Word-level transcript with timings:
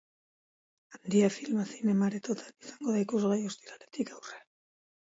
Handia 0.95 1.29
filma 1.35 1.67
zinema 1.75 2.09
aretoetan 2.09 2.59
izango 2.67 2.97
da 2.97 3.07
ikusgai 3.07 3.39
ostiraletik 3.53 4.15
aurrera. 4.19 4.47